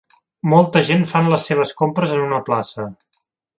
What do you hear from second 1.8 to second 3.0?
compres en una plaça.